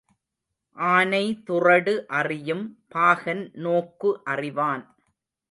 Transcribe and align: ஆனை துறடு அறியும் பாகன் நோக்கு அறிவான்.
ஆனை 0.77 1.43
துறடு 1.49 1.93
அறியும் 2.19 2.65
பாகன் 2.87 3.51
நோக்கு 3.53 4.11
அறிவான். 4.23 4.83